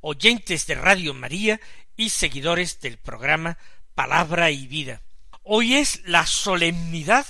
[0.00, 1.60] oyentes de Radio María
[1.96, 3.58] y seguidores del programa
[3.94, 5.02] Palabra y Vida.
[5.42, 7.26] Hoy es la solemnidad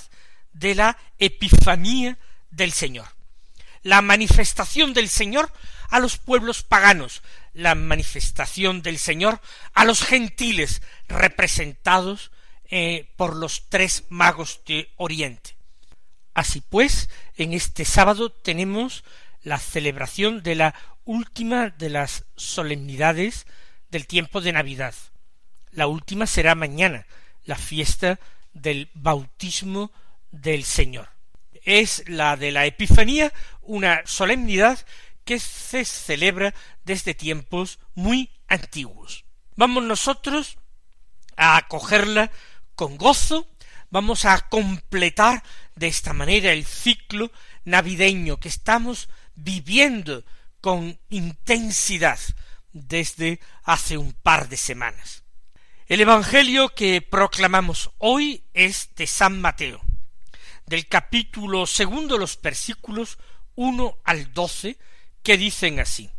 [0.52, 2.18] de la Epifanía
[2.50, 3.08] del Señor,
[3.82, 5.52] la manifestación del Señor
[5.88, 9.40] a los pueblos paganos, la manifestación del Señor
[9.74, 12.30] a los gentiles representados
[12.70, 15.56] eh, por los tres magos de Oriente.
[16.34, 19.02] Así pues, en este sábado tenemos
[19.42, 20.74] la celebración de la
[21.04, 23.46] última de las solemnidades
[23.90, 24.94] del tiempo de Navidad.
[25.70, 27.06] La última será mañana,
[27.44, 28.18] la fiesta
[28.52, 29.92] del bautismo
[30.30, 31.08] del Señor.
[31.62, 34.78] Es la de la Epifanía, una solemnidad
[35.24, 39.24] que se celebra desde tiempos muy antiguos.
[39.56, 40.58] Vamos nosotros
[41.36, 42.30] a acogerla
[42.74, 43.46] con gozo,
[43.90, 45.42] vamos a completar
[45.74, 47.30] de esta manera el ciclo
[47.64, 49.08] navideño que estamos
[49.42, 50.24] viviendo
[50.60, 52.18] con intensidad
[52.72, 55.24] desde hace un par de semanas.
[55.86, 59.80] El Evangelio que proclamamos hoy es de San Mateo,
[60.66, 63.18] del capítulo segundo los versículos
[63.56, 64.78] uno al doce,
[65.22, 66.10] que dicen así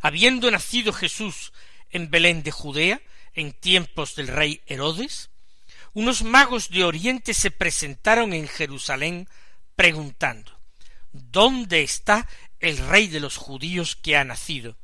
[0.00, 1.52] Habiendo nacido Jesús
[1.90, 3.00] en Belén de Judea,
[3.34, 5.30] en tiempos del rey Herodes,
[5.94, 9.28] unos magos de Oriente se presentaron en Jerusalén
[9.74, 10.57] preguntando
[11.18, 12.28] ¿Dónde está
[12.60, 14.76] el rey de los judíos que ha nacido?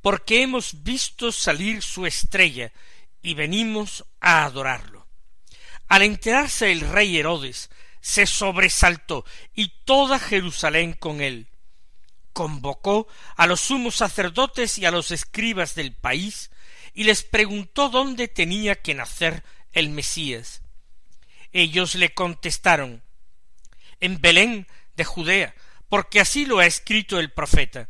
[0.00, 2.72] Porque hemos visto salir su estrella
[3.22, 5.06] y venimos a adorarlo.
[5.88, 7.70] Al enterarse el rey Herodes,
[8.00, 9.24] se sobresaltó
[9.54, 11.48] y toda Jerusalén con él.
[12.32, 16.50] Convocó a los sumos sacerdotes y a los escribas del país
[16.94, 20.62] y les preguntó dónde tenía que nacer el Mesías.
[21.52, 23.02] Ellos le contestaron
[24.00, 24.66] en Belén
[24.96, 25.54] de Judea,
[25.88, 27.88] porque así lo ha escrito el profeta.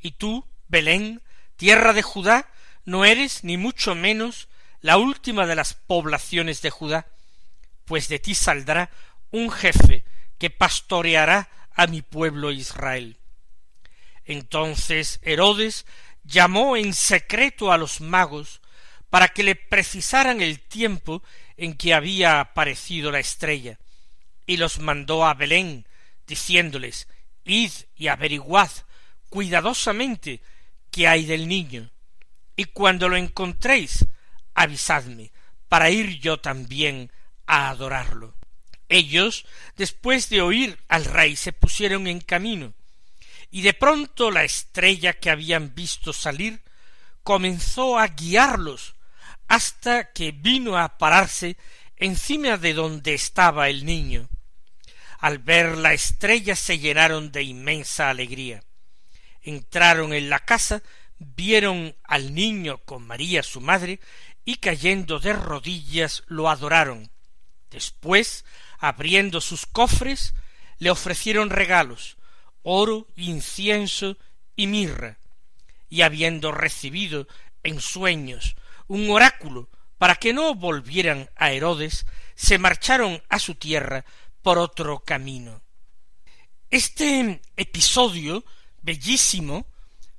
[0.00, 1.22] Y tú, Belén,
[1.56, 2.50] tierra de Judá,
[2.84, 4.48] no eres ni mucho menos
[4.80, 7.06] la última de las poblaciones de Judá,
[7.84, 8.90] pues de ti saldrá
[9.30, 10.04] un jefe
[10.38, 13.18] que pastoreará a mi pueblo Israel.
[14.24, 15.86] Entonces Herodes
[16.24, 18.60] llamó en secreto a los magos
[19.10, 21.22] para que le precisaran el tiempo
[21.56, 23.78] en que había aparecido la estrella,
[24.46, 25.86] y los mandó a Belén,
[26.30, 27.08] diciéndoles
[27.44, 28.70] Id y averiguad
[29.28, 30.40] cuidadosamente
[30.90, 31.90] qué hay del niño,
[32.56, 34.06] y cuando lo encontréis,
[34.54, 35.32] avisadme,
[35.68, 37.10] para ir yo también
[37.46, 38.34] a adorarlo.
[38.88, 39.44] Ellos,
[39.76, 42.74] después de oír al rey, se pusieron en camino,
[43.50, 46.62] y de pronto la estrella que habían visto salir
[47.22, 48.94] comenzó a guiarlos
[49.48, 51.56] hasta que vino a pararse
[51.96, 54.28] encima de donde estaba el niño.
[55.20, 58.62] Al ver la estrella se llenaron de inmensa alegría.
[59.42, 60.82] Entraron en la casa,
[61.18, 64.00] vieron al niño con María su madre,
[64.46, 67.10] y cayendo de rodillas lo adoraron.
[67.70, 68.46] Después,
[68.78, 70.34] abriendo sus cofres,
[70.78, 72.16] le ofrecieron regalos,
[72.62, 74.16] oro, incienso
[74.56, 75.18] y mirra,
[75.90, 77.28] y habiendo recibido
[77.62, 78.56] en sueños
[78.86, 84.06] un oráculo para que no volvieran a Herodes, se marcharon a su tierra
[84.42, 85.62] por otro camino.
[86.70, 88.44] Este episodio
[88.82, 89.66] bellísimo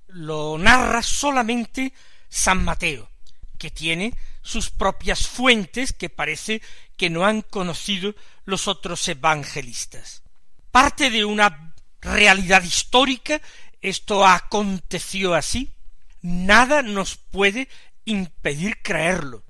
[0.07, 1.93] lo narra solamente
[2.29, 3.09] San Mateo,
[3.57, 6.61] que tiene sus propias fuentes que parece
[6.97, 8.15] que no han conocido
[8.45, 10.23] los otros evangelistas.
[10.71, 13.41] Parte de una realidad histórica,
[13.81, 15.73] esto aconteció así,
[16.21, 17.69] nada nos puede
[18.05, 19.43] impedir creerlo.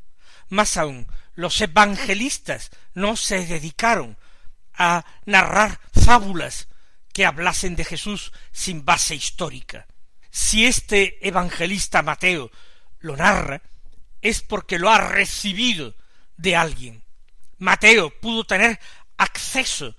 [0.49, 4.17] Más aún, los evangelistas no se dedicaron
[4.73, 6.67] a narrar fábulas
[7.13, 9.87] que hablasen de Jesús sin base histórica.
[10.29, 12.51] Si este evangelista Mateo
[12.99, 13.61] lo narra,
[14.21, 15.95] es porque lo ha recibido
[16.37, 17.03] de alguien.
[17.57, 18.79] Mateo pudo tener
[19.17, 19.95] acceso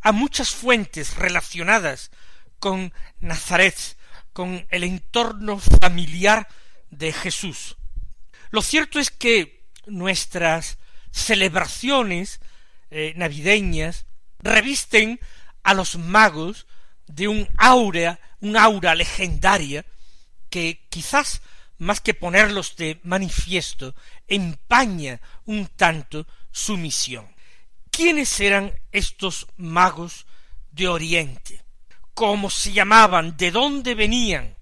[0.00, 2.10] a muchas fuentes relacionadas
[2.58, 3.96] con Nazaret,
[4.32, 6.48] con el entorno familiar
[6.90, 7.76] de Jesús.
[8.50, 10.78] Lo cierto es que nuestras
[11.10, 12.40] celebraciones
[12.90, 14.06] eh, navideñas
[14.44, 15.18] revisten
[15.62, 16.66] a los magos
[17.06, 19.84] de un aura, un aura legendaria
[20.50, 21.42] que quizás
[21.78, 23.94] más que ponerlos de manifiesto,
[24.28, 27.26] empaña un tanto su misión.
[27.90, 30.26] ¿Quiénes eran estos magos
[30.70, 31.62] de Oriente?
[32.14, 33.36] ¿Cómo se llamaban?
[33.36, 34.56] ¿De dónde venían?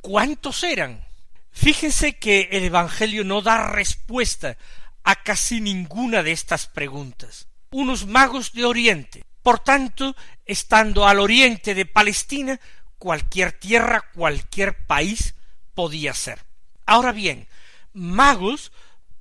[0.00, 1.04] ¿Cuántos eran?
[1.52, 4.56] Fíjense que el Evangelio no da respuesta
[5.04, 7.48] a casi ninguna de estas preguntas.
[7.70, 9.24] Unos magos de Oriente.
[9.46, 12.58] Por tanto, estando al oriente de Palestina,
[12.98, 15.36] cualquier tierra, cualquier país
[15.72, 16.44] podía ser.
[16.84, 17.46] Ahora bien,
[17.92, 18.72] magos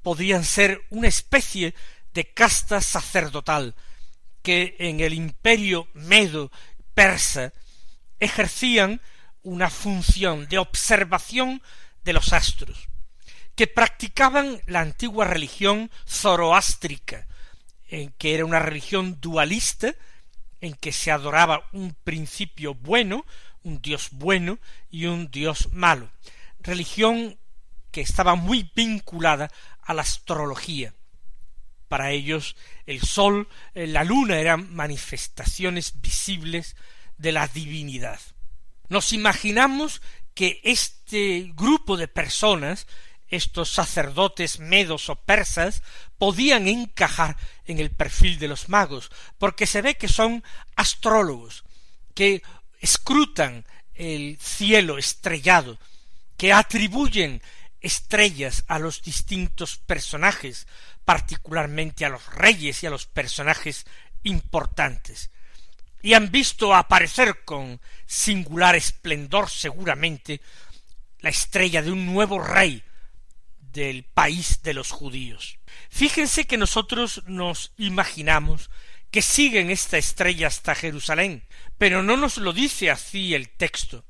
[0.01, 1.75] podían ser una especie
[2.16, 3.75] de casta sacerdotal
[4.42, 6.51] que en el imperio medo
[6.95, 7.54] persa
[8.19, 9.01] ejercían
[9.44, 11.62] una función de observación
[12.04, 12.88] de los astros,
[13.54, 17.28] que practicaban la antigua religión zoroástrica,
[17.89, 19.94] en que era una religión dualista,
[20.65, 23.25] en que se adoraba un principio bueno,
[23.63, 24.59] un dios bueno
[24.89, 26.09] y un dios malo,
[26.59, 27.38] religión
[27.91, 29.51] que estaba muy vinculada
[29.81, 30.94] a la astrología.
[31.88, 36.75] Para ellos el sol, eh, la luna eran manifestaciones visibles
[37.18, 38.19] de la divinidad.
[38.89, 40.01] Nos imaginamos
[40.33, 42.88] que este grupo de personas,
[43.35, 45.83] estos sacerdotes medos o persas,
[46.17, 50.43] podían encajar en el perfil de los magos, porque se ve que son
[50.75, 51.63] astrólogos,
[52.13, 52.41] que
[52.79, 55.77] escrutan el cielo estrellado,
[56.37, 57.41] que atribuyen
[57.81, 60.67] estrellas a los distintos personajes,
[61.05, 63.85] particularmente a los reyes y a los personajes
[64.23, 65.29] importantes,
[66.01, 70.41] y han visto aparecer con singular esplendor seguramente
[71.19, 72.83] la estrella de un nuevo rey
[73.75, 75.60] del país de los judíos.
[75.89, 78.72] Fíjense que nosotros nos imaginamos
[79.12, 81.44] que siguen esta estrella hasta Jerusalén,
[81.77, 84.06] pero no nos lo dice así el texto.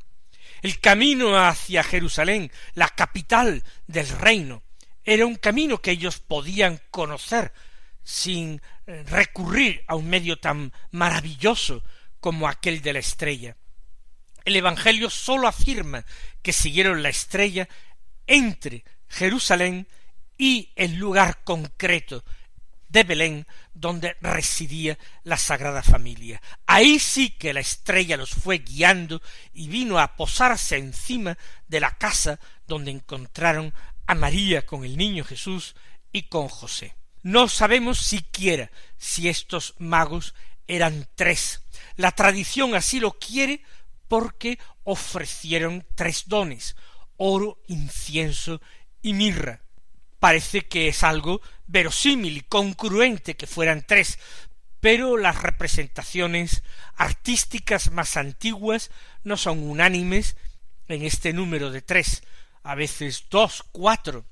[0.62, 4.64] El camino hacia Jerusalén, la capital del reino,
[5.04, 7.52] era un camino que ellos podían conocer
[8.04, 11.84] sin eh, recurrir a un medio tan maravilloso
[12.20, 13.58] como aquel de la estrella.
[14.44, 16.06] El Evangelio sólo afirma
[16.44, 17.68] que siguieron la estrella
[18.28, 18.84] entre
[19.16, 19.88] Jerusalén
[20.38, 22.26] y el lugar concreto
[22.90, 26.42] de Belén donde residía la Sagrada Familia.
[26.66, 29.22] Ahí sí que la estrella los fue guiando
[29.54, 33.74] y vino a posarse encima de la casa donde encontraron
[34.06, 35.76] a María con el niño Jesús
[36.12, 36.96] y con José.
[37.24, 40.36] No sabemos siquiera si estos magos
[40.68, 41.64] eran tres.
[41.96, 43.64] La tradición así lo quiere
[44.10, 46.76] porque ofrecieron tres dones
[47.18, 48.62] oro, incienso
[49.06, 49.62] y mirra.
[50.20, 54.18] Parece que es algo verosímil y congruente que fueran tres,
[54.80, 56.64] pero las representaciones
[56.96, 58.90] artísticas más antiguas
[59.24, 60.38] no son unánimes
[60.88, 62.24] en este número de tres,
[62.64, 64.26] a veces dos, cuatro,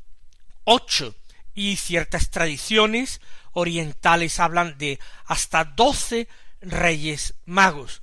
[0.64, 1.16] ocho,
[1.54, 3.22] y ciertas tradiciones
[3.52, 6.28] orientales hablan de hasta doce
[6.62, 8.02] reyes magos,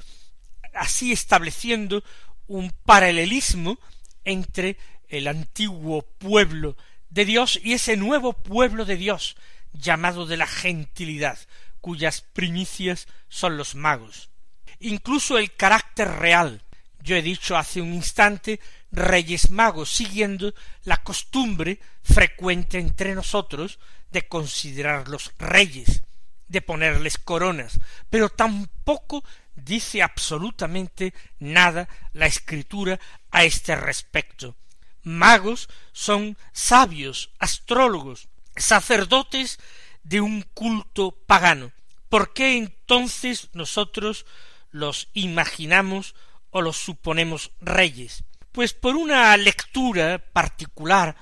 [0.73, 2.05] así estableciendo
[2.47, 3.81] un paralelismo
[4.23, 4.77] entre
[5.11, 6.77] el antiguo pueblo
[7.11, 9.37] de Dios y ese nuevo pueblo de Dios
[9.73, 11.39] llamado de la gentilidad,
[11.81, 14.31] cuyas primicias son los magos.
[14.79, 16.63] Incluso el carácter real.
[17.03, 18.61] Yo he dicho hace un instante
[18.93, 23.79] reyes magos, siguiendo la costumbre frecuente entre nosotros
[24.11, 26.03] de considerarlos reyes,
[26.49, 27.79] de ponerles coronas,
[28.11, 29.25] pero tampoco
[29.55, 32.99] dice absolutamente nada la escritura
[33.31, 34.57] a este respecto.
[35.03, 39.59] Magos son sabios, astrólogos, sacerdotes
[40.03, 41.73] de un culto pagano.
[42.09, 44.27] ¿Por qué entonces nosotros
[44.71, 46.15] los imaginamos
[46.51, 48.25] o los suponemos reyes?
[48.53, 51.17] Pues por una lectura particular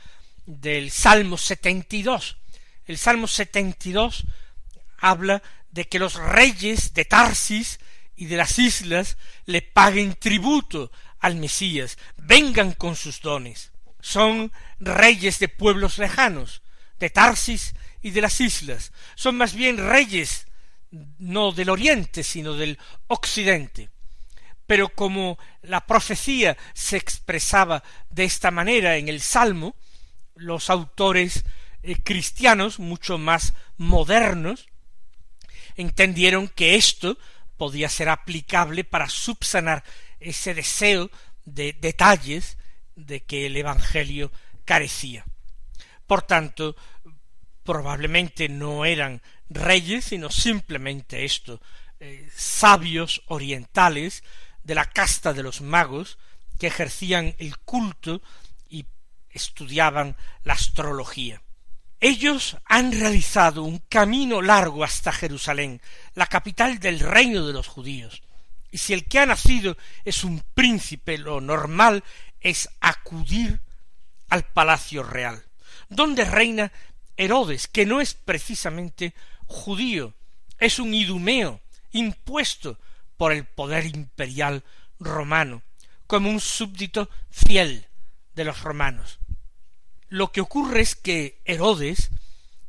[0.47, 2.39] del Salmo setenta y dos.
[2.87, 4.25] El Salmo setenta y dos
[4.99, 7.81] habla de que los reyes de Tarsis
[8.17, 13.73] y de las islas le paguen tributo al Mesías, vengan con sus dones.
[14.01, 16.63] Son reyes de pueblos lejanos,
[16.99, 18.93] de Tarsis y de las islas.
[19.15, 20.47] Son más bien reyes
[21.19, 23.91] no del oriente, sino del occidente.
[24.67, 29.75] Pero como la profecía se expresaba de esta manera en el Salmo,
[30.35, 31.45] los autores
[31.83, 34.69] eh, cristianos, mucho más modernos,
[35.77, 37.19] entendieron que esto
[37.57, 39.85] podía ser aplicable para subsanar
[40.21, 41.11] ese deseo
[41.45, 42.59] de detalles
[42.95, 44.33] de que el Evangelio
[44.65, 45.25] carecía.
[46.07, 46.77] Por tanto,
[47.63, 51.61] probablemente no eran reyes, sino simplemente esto,
[52.01, 54.23] eh, sabios orientales
[54.63, 56.19] de la casta de los magos
[56.59, 58.23] que ejercían el culto
[58.69, 58.87] y
[59.31, 61.43] estudiaban la astrología.
[62.01, 65.81] Ellos han realizado un camino largo hasta Jerusalén,
[66.15, 68.23] la capital del reino de los judíos.
[68.71, 72.05] Y si el que ha nacido es un príncipe, lo normal
[72.41, 73.61] es acudir
[74.29, 75.45] al palacio real,
[75.89, 76.73] donde reina
[77.17, 79.15] Herodes, que no es precisamente
[79.47, 80.15] judío,
[80.59, 81.61] es un idumeo
[81.93, 82.79] impuesto
[83.17, 84.63] por el poder imperial
[85.01, 85.63] romano,
[86.07, 87.87] como un súbdito fiel
[88.35, 89.19] de los romanos.
[90.09, 92.11] Lo que ocurre es que Herodes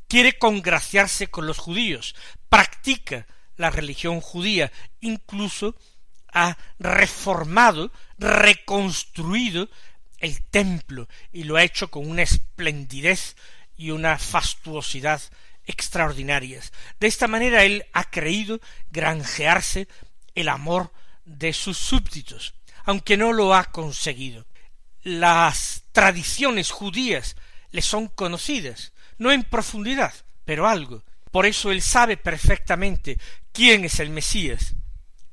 [0.07, 2.15] quiere congraciarse con los judíos,
[2.49, 3.27] practica
[3.59, 5.75] la religión judía, incluso
[6.33, 9.69] ha reformado, reconstruido
[10.17, 13.35] el templo y lo ha hecho con una esplendidez
[13.77, 15.21] y una fastuosidad
[15.65, 16.73] extraordinarias.
[16.99, 19.87] De esta manera él ha creído granjearse
[20.33, 20.91] el amor
[21.25, 24.45] de sus súbditos, aunque no lo ha conseguido
[25.03, 27.35] las tradiciones judías
[27.71, 30.13] le son conocidas, no en profundidad,
[30.45, 31.03] pero algo.
[31.31, 33.17] Por eso él sabe perfectamente
[33.51, 34.73] quién es el Mesías,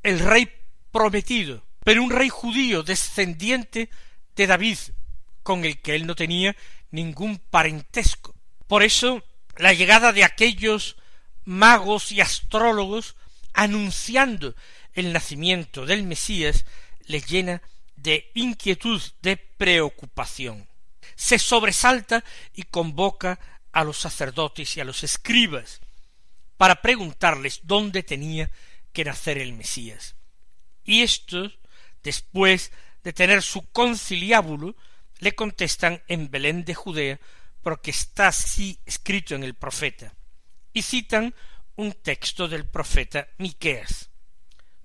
[0.02, 0.50] el rey
[0.90, 3.88] prometido, pero un rey judío descendiente
[4.34, 4.78] de David,
[5.42, 6.56] con el que él no tenía
[6.90, 8.34] ningún parentesco.
[8.66, 9.22] Por eso
[9.56, 10.96] la llegada de aquellos
[11.44, 13.16] magos y astrólogos
[13.54, 14.54] anunciando
[14.92, 16.66] el nacimiento del Mesías
[17.06, 17.62] le llena
[17.94, 20.68] de inquietud, de preocupación.
[21.14, 22.22] Se sobresalta
[22.54, 23.38] y convoca
[23.72, 25.80] a los sacerdotes y a los escribas
[26.56, 28.50] para preguntarles dónde tenía
[28.92, 30.16] que nacer el Mesías.
[30.84, 31.58] Y estos,
[32.02, 32.72] después
[33.02, 34.76] de tener su conciliábulo,
[35.18, 37.20] le contestan en Belén de Judea,
[37.62, 40.14] porque está así escrito en el profeta,
[40.72, 41.34] y citan
[41.74, 44.10] un texto del profeta Miqueas.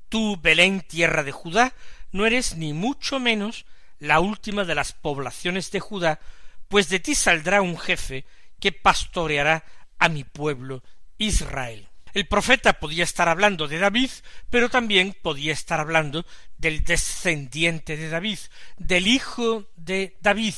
[0.10, 1.74] Tú, Belén, tierra de Judá,
[2.12, 3.66] no eres ni mucho menos
[4.00, 6.20] la última de las poblaciones de Judá,
[6.68, 8.26] pues de ti saldrá un jefe
[8.60, 9.64] que pastoreará
[10.00, 10.84] a mi pueblo
[11.22, 11.88] Israel.
[12.14, 14.10] El profeta podía estar hablando de David,
[14.50, 16.26] pero también podía estar hablando
[16.58, 18.40] del descendiente de David,
[18.78, 20.56] del hijo de David,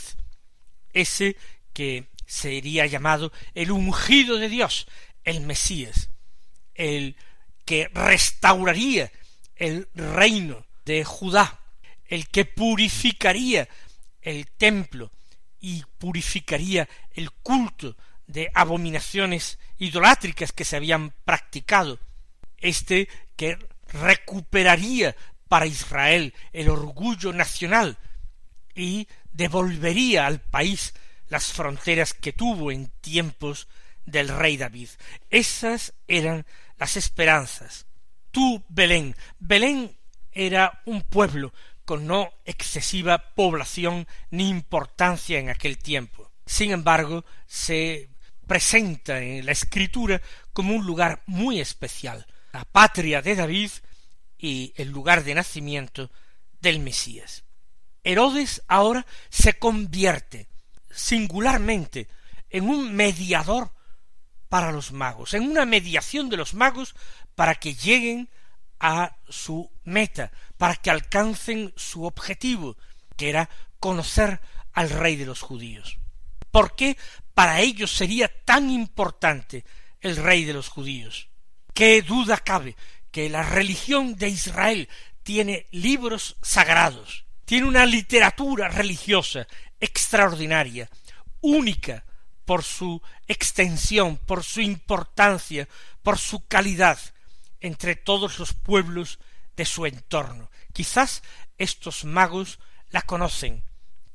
[0.93, 1.35] ese
[1.73, 4.87] que sería llamado el ungido de Dios,
[5.23, 6.09] el Mesías,
[6.73, 7.17] el
[7.65, 9.11] que restauraría
[9.55, 11.59] el reino de Judá,
[12.05, 13.67] el que purificaría
[14.21, 15.11] el templo
[15.59, 17.95] y purificaría el culto
[18.27, 21.99] de abominaciones idolátricas que se habían practicado,
[22.57, 25.15] este que recuperaría
[25.47, 27.97] para Israel el orgullo nacional
[28.75, 30.93] y devolvería al país
[31.27, 33.67] las fronteras que tuvo en tiempos
[34.05, 34.89] del rey David.
[35.29, 36.45] Esas eran
[36.77, 37.85] las esperanzas.
[38.31, 39.95] Tú, Belén, Belén
[40.31, 41.53] era un pueblo
[41.85, 46.31] con no excesiva población ni importancia en aquel tiempo.
[46.45, 48.09] Sin embargo, se
[48.53, 50.21] presenta en la escritura
[50.53, 53.71] como un lugar muy especial, la patria de David
[54.37, 56.11] y el lugar de nacimiento
[56.61, 57.45] del Mesías.
[58.03, 60.49] Herodes ahora se convierte
[60.91, 62.07] singularmente
[62.51, 63.71] en un mediador
[64.49, 66.93] para los magos, en una mediación de los magos
[67.33, 68.29] para que lleguen
[68.79, 72.77] a su meta, para que alcancen su objetivo,
[73.17, 74.41] que era conocer
[74.73, 75.97] al rey de los judíos.
[76.51, 76.97] ¿Por qué
[77.33, 79.65] para ellos sería tan importante
[80.01, 81.29] el rey de los judíos?
[81.73, 82.75] ¿Qué duda cabe
[83.11, 84.89] que la religión de Israel
[85.23, 89.47] tiene libros sagrados, tiene una literatura religiosa
[89.79, 90.89] extraordinaria,
[91.41, 92.05] única
[92.45, 95.67] por su extensión, por su importancia,
[96.01, 96.99] por su calidad,
[97.59, 99.19] entre todos los pueblos
[99.55, 100.51] de su entorno.
[100.73, 101.23] Quizás
[101.57, 102.59] estos magos
[102.89, 103.63] la conocen,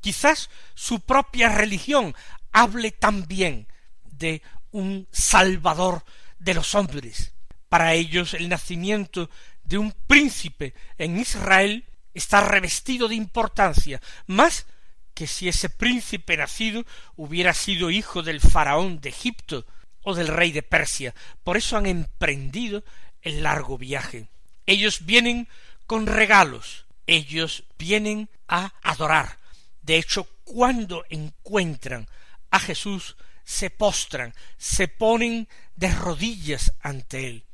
[0.01, 2.15] quizás su propia religión
[2.53, 3.69] hable también
[4.05, 6.05] de un Salvador
[6.39, 7.33] de los hombres.
[7.69, 9.31] Para ellos el nacimiento
[9.65, 14.67] de un príncipe en Israel está revestido de importancia, más
[15.15, 16.85] que si ese príncipe nacido
[17.17, 19.67] hubiera sido hijo del faraón de Egipto
[20.03, 21.15] o del rey de Persia.
[21.43, 22.85] Por eso han emprendido
[23.23, 24.29] el largo viaje.
[24.65, 25.49] Ellos vienen
[25.87, 29.39] con regalos, ellos vienen a adorar.
[29.83, 32.09] De hecho, cuando encuentran
[32.51, 37.45] a Jesús, se postran, se ponen de rodillas ante él,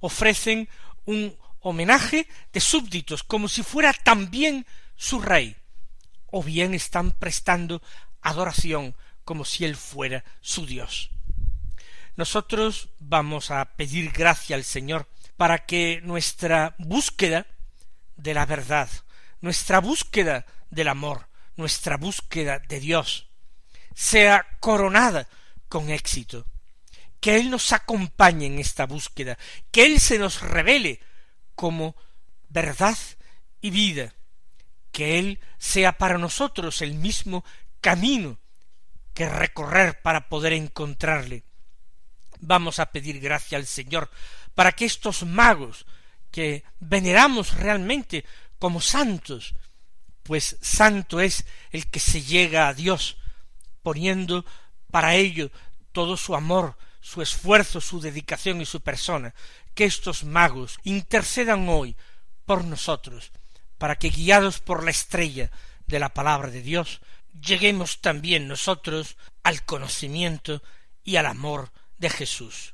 [0.00, 0.68] ofrecen
[1.06, 5.56] un homenaje de súbditos, como si fuera también su rey,
[6.26, 7.82] o bien están prestando
[8.20, 11.10] adoración como si él fuera su Dios.
[12.16, 17.46] Nosotros vamos a pedir gracia al Señor para que nuestra búsqueda
[18.16, 18.88] de la verdad,
[19.40, 23.28] nuestra búsqueda del amor, nuestra búsqueda de Dios,
[23.94, 25.28] sea coronada
[25.68, 26.46] con éxito,
[27.20, 29.38] que Él nos acompañe en esta búsqueda,
[29.70, 31.00] que Él se nos revele
[31.54, 31.96] como
[32.48, 32.98] verdad
[33.60, 34.14] y vida,
[34.92, 37.44] que Él sea para nosotros el mismo
[37.80, 38.38] camino
[39.14, 41.44] que recorrer para poder encontrarle.
[42.40, 44.10] Vamos a pedir gracia al Señor
[44.54, 45.86] para que estos magos
[46.30, 48.24] que veneramos realmente
[48.58, 49.54] como santos,
[50.24, 53.16] pues santo es el que se llega a Dios,
[53.84, 54.44] poniendo
[54.90, 55.52] para ello
[55.92, 59.32] todo su amor, su esfuerzo, su dedicación y su persona,
[59.74, 61.94] que estos magos intercedan hoy
[62.46, 63.30] por nosotros,
[63.78, 65.50] para que guiados por la estrella
[65.86, 67.00] de la palabra de Dios,
[67.40, 70.62] lleguemos también nosotros al conocimiento
[71.04, 72.73] y al amor de Jesús.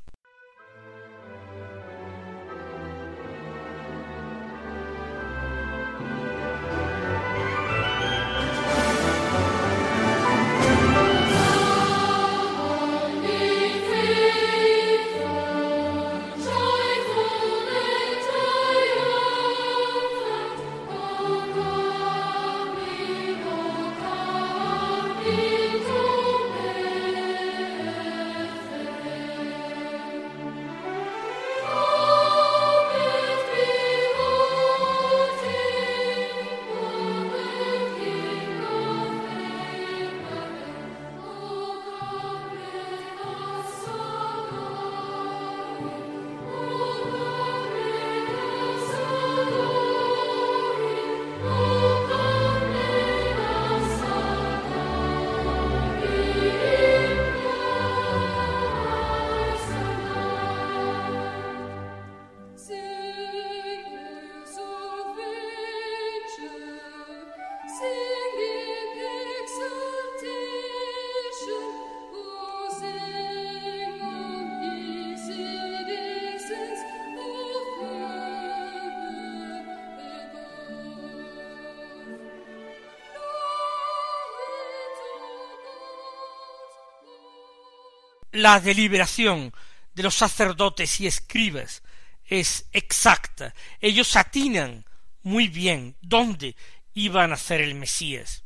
[88.33, 89.53] La deliberación
[89.95, 91.83] de los sacerdotes y escribas
[92.25, 93.55] es exacta.
[93.81, 94.85] Ellos atinan
[95.23, 96.57] muy bien dónde
[96.95, 98.45] iba a nacer el Mesías.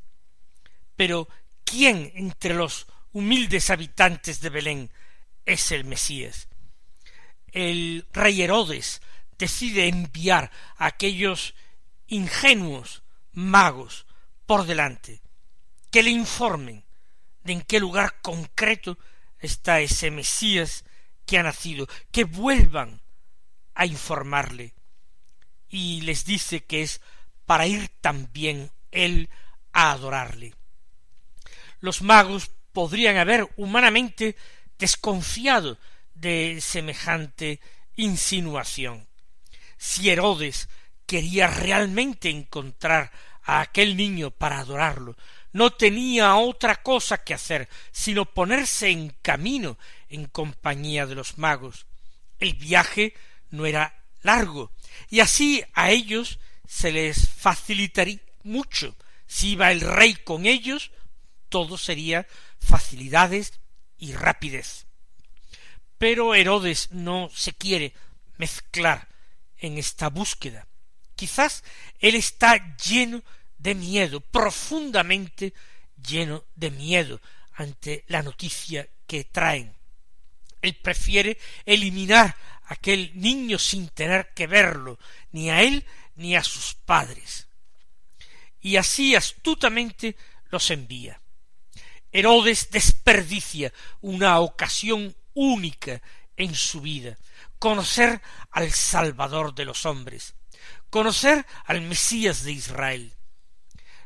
[0.97, 1.29] Pero
[1.65, 4.91] ¿quién entre los humildes habitantes de Belén
[5.45, 6.49] es el Mesías?
[7.53, 9.01] El rey Herodes
[9.39, 11.55] decide enviar a aquellos
[12.07, 14.07] ingenuos magos
[14.47, 15.23] por delante,
[15.91, 16.85] que le informen
[17.43, 18.99] de en qué lugar concreto
[19.47, 20.85] está ese Mesías
[21.27, 23.01] que ha nacido, que vuelvan
[23.75, 24.75] a informarle.
[25.69, 27.01] Y les dice que es
[27.47, 29.29] para ir también él
[29.73, 30.55] a adorarle.
[31.81, 34.37] Los magos podrían haber humanamente
[34.79, 35.79] desconfiado
[36.15, 37.61] de semejante
[37.97, 39.07] insinuación.
[39.77, 40.69] Si Herodes
[41.07, 45.17] quería realmente encontrar a aquel niño para adorarlo,
[45.55, 51.87] no tenía otra cosa que hacer sino ponerse en camino en compañía de los magos.
[52.41, 53.15] El viaje
[53.51, 54.73] no era largo,
[55.09, 58.97] y así a ellos se les facilitaría mucho.
[59.29, 60.91] Si iba el rey con ellos,
[61.49, 62.27] todo sería
[62.59, 63.53] facilidades
[63.97, 64.87] y rapidez.
[65.99, 67.95] Pero Herodes no se quiere
[68.39, 69.07] mezclar
[69.59, 70.67] en esta búsqueda.
[71.15, 71.63] Quizás
[72.01, 73.23] él está lleno
[73.59, 75.55] de miedo, profundamente
[76.07, 77.21] lleno de miedo
[77.55, 79.75] ante la noticia que traen.
[80.61, 84.99] Él prefiere eliminar a aquel niño sin tener que verlo,
[85.33, 85.85] ni a él
[86.17, 87.47] ni a sus padres.
[88.61, 90.17] Y así astutamente
[90.51, 91.21] los envía.
[92.13, 96.01] Herodes desperdicia una ocasión única
[96.37, 97.19] en su vida,
[97.59, 100.35] conocer al Salvador de los hombres,
[100.91, 103.14] conocer al Mesías de Israel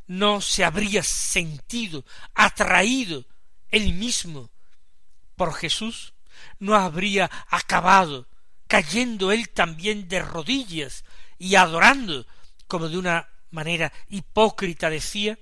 [0.08, 3.24] no se habría sentido atraído
[3.68, 4.50] él mismo
[5.36, 6.14] por Jesús,
[6.58, 8.26] no habría acabado
[8.66, 11.04] cayendo él también de rodillas
[11.38, 12.26] y adorando
[12.66, 15.38] como de una manera hipócrita decía,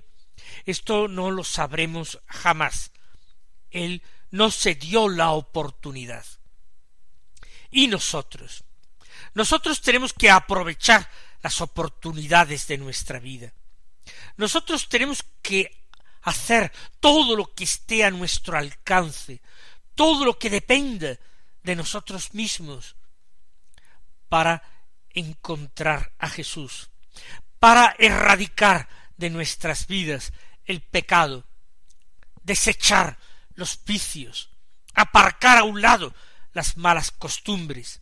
[0.64, 2.92] esto no lo sabremos jamás.
[3.70, 6.24] Él no se dio la oportunidad.
[7.70, 8.64] Y nosotros,
[9.34, 11.08] nosotros tenemos que aprovechar
[11.42, 13.52] las oportunidades de nuestra vida.
[14.36, 15.86] Nosotros tenemos que
[16.22, 19.40] hacer todo lo que esté a nuestro alcance,
[19.94, 21.18] todo lo que dependa
[21.62, 22.96] de nosotros mismos
[24.28, 24.62] para
[25.10, 26.90] encontrar a Jesús,
[27.58, 30.32] para erradicar de nuestras vidas
[30.64, 31.44] el pecado,
[32.42, 33.18] desechar
[33.54, 34.50] los vicios,
[34.94, 36.14] aparcar a un lado
[36.52, 38.00] las malas costumbres.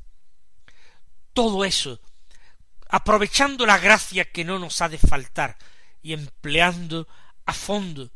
[1.33, 2.01] Todo eso,
[2.89, 5.57] aprovechando la gracia que no nos ha de faltar
[6.05, 7.09] y empleando
[7.47, 8.13] a fondo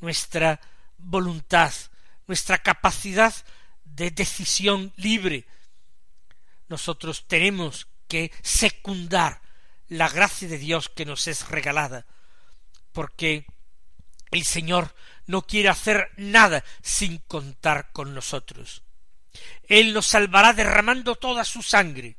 [0.00, 0.60] nuestra
[0.98, 1.72] voluntad,
[2.26, 3.32] nuestra capacidad
[3.84, 5.46] de decisión libre.
[6.68, 9.40] Nosotros tenemos que secundar
[9.88, 12.06] la gracia de Dios que nos es regalada,
[12.90, 13.46] porque
[14.32, 14.92] el Señor
[15.26, 18.82] no quiere hacer nada sin contar con nosotros.
[19.68, 22.16] Él nos salvará derramando toda su sangre,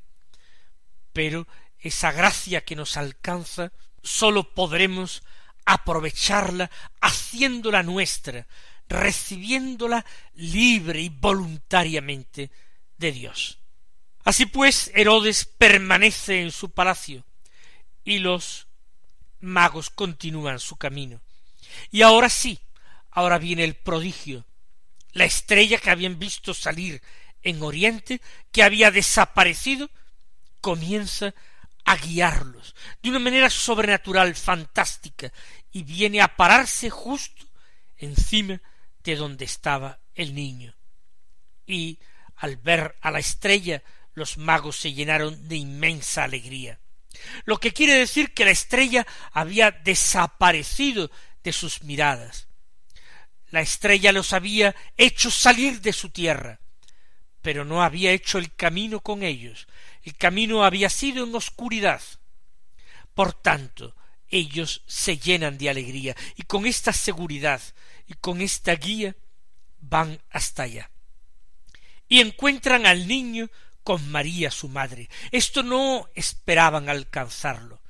[1.11, 1.45] pero
[1.77, 5.23] esa gracia que nos alcanza sólo podremos
[5.65, 6.69] aprovecharla
[7.01, 8.45] haciéndola nuestra,
[8.89, 12.51] recibiéndola libre y voluntariamente
[12.97, 13.59] de Dios.
[14.23, 17.25] Así pues, Herodes permanece en su palacio
[18.03, 18.67] y los
[19.39, 21.21] magos continúan su camino.
[21.91, 22.59] Y ahora sí,
[23.11, 24.45] ahora viene el prodigio,
[25.11, 27.01] la estrella que habían visto salir
[27.41, 29.89] en Oriente, que había desaparecido,
[30.61, 31.33] comienza
[31.85, 35.31] a guiarlos de una manera sobrenatural, fantástica,
[35.71, 37.45] y viene a pararse justo
[37.97, 38.61] encima
[39.03, 40.75] de donde estaba el niño.
[41.65, 41.99] Y
[42.37, 46.79] al ver a la estrella, los magos se llenaron de inmensa alegría.
[47.45, 51.11] Lo que quiere decir que la estrella había desaparecido
[51.43, 52.47] de sus miradas.
[53.49, 56.59] La estrella los había hecho salir de su tierra,
[57.41, 59.67] pero no había hecho el camino con ellos.
[60.03, 62.01] El camino había sido en oscuridad.
[63.13, 63.95] Por tanto,
[64.27, 67.61] ellos se llenan de alegría y con esta seguridad
[68.07, 69.15] y con esta guía
[69.79, 70.91] van hasta allá.
[72.07, 73.49] Y encuentran al niño
[73.83, 75.09] con María su madre.
[75.31, 77.81] Esto no esperaban alcanzarlo.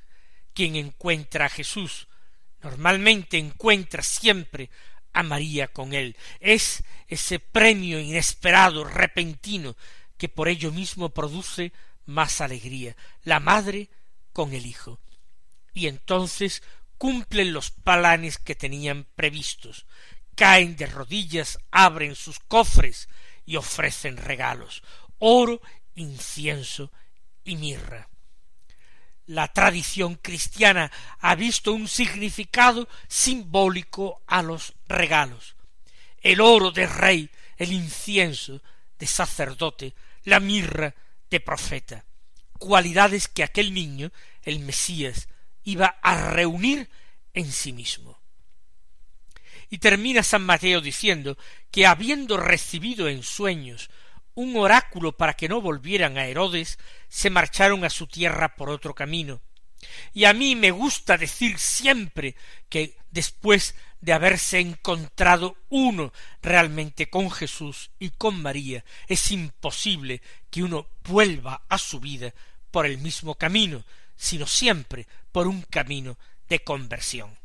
[0.52, 2.08] Quien encuentra a Jesús
[2.62, 4.70] normalmente encuentra siempre
[5.12, 6.16] a María con él.
[6.40, 9.76] Es ese premio inesperado, repentino,
[10.16, 11.72] que por ello mismo produce
[12.06, 13.90] más alegría, la madre
[14.32, 15.00] con el hijo.
[15.72, 16.62] Y entonces
[16.98, 19.86] cumplen los planes que tenían previstos,
[20.34, 23.08] caen de rodillas, abren sus cofres
[23.44, 24.82] y ofrecen regalos,
[25.18, 25.60] oro,
[25.94, 26.92] incienso
[27.44, 28.08] y mirra
[29.26, 30.90] la tradición cristiana
[31.20, 35.56] ha visto un significado simbólico a los regalos.
[36.20, 38.60] El oro de rey, el incienso
[38.98, 40.94] de sacerdote, la mirra
[41.40, 42.04] profeta,
[42.58, 45.28] cualidades que aquel niño, el Mesías,
[45.62, 46.88] iba a reunir
[47.32, 48.20] en sí mismo.
[49.70, 51.36] Y termina San Mateo diciendo
[51.70, 53.90] que habiendo recibido en sueños
[54.34, 58.94] un oráculo para que no volvieran a Herodes, se marcharon a su tierra por otro
[58.94, 59.40] camino.
[60.12, 62.36] Y a mí me gusta decir siempre
[62.68, 70.64] que después de haberse encontrado uno realmente con Jesús y con María, es imposible que
[70.64, 72.34] uno vuelva a su vida
[72.72, 73.84] por el mismo camino,
[74.16, 77.38] sino siempre por un camino de conversión.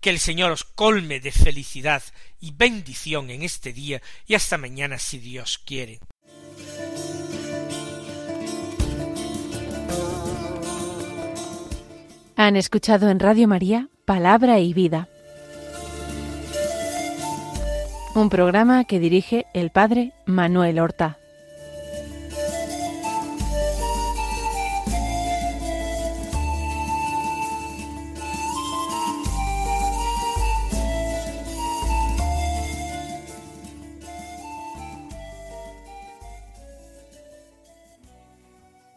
[0.00, 2.02] Que el Señor os colme de felicidad
[2.40, 5.98] y bendición en este día y hasta mañana si Dios quiere.
[12.36, 15.06] Han escuchado en Radio María Palabra y Vida,
[18.16, 21.19] un programa que dirige el Padre Manuel Horta.